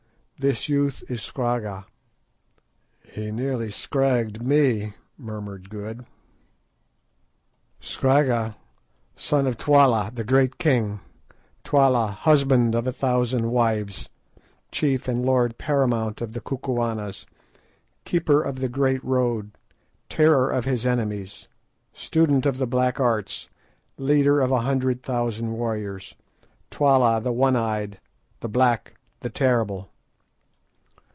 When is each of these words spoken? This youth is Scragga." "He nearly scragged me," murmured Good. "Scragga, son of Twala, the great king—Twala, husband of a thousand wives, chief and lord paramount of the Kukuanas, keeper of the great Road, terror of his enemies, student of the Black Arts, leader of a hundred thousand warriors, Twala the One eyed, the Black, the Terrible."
This 0.47 0.67
youth 0.67 1.03
is 1.07 1.21
Scragga." 1.21 1.85
"He 3.11 3.29
nearly 3.31 3.69
scragged 3.69 4.41
me," 4.41 4.95
murmured 5.15 5.69
Good. 5.69 6.03
"Scragga, 7.79 8.55
son 9.15 9.45
of 9.45 9.55
Twala, 9.59 10.09
the 10.11 10.23
great 10.23 10.57
king—Twala, 10.57 12.07
husband 12.07 12.73
of 12.73 12.87
a 12.87 12.91
thousand 12.91 13.51
wives, 13.51 14.09
chief 14.71 15.07
and 15.07 15.23
lord 15.23 15.59
paramount 15.59 16.21
of 16.21 16.33
the 16.33 16.41
Kukuanas, 16.41 17.27
keeper 18.03 18.41
of 18.41 18.55
the 18.61 18.67
great 18.67 19.03
Road, 19.05 19.51
terror 20.09 20.49
of 20.49 20.65
his 20.65 20.87
enemies, 20.87 21.47
student 21.93 22.47
of 22.47 22.57
the 22.57 22.65
Black 22.65 22.99
Arts, 22.99 23.47
leader 23.99 24.41
of 24.41 24.49
a 24.51 24.61
hundred 24.61 25.03
thousand 25.03 25.51
warriors, 25.51 26.15
Twala 26.71 27.21
the 27.21 27.31
One 27.31 27.55
eyed, 27.55 27.99
the 28.39 28.49
Black, 28.49 28.95
the 29.19 29.29
Terrible." 29.29 29.89